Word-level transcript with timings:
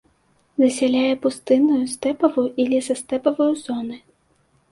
Засяляе 0.61 1.11
пустынную, 1.25 1.83
стэпавую 1.93 2.47
і 2.63 2.67
лесастэпавую 2.71 3.51
зоны. 3.67 3.97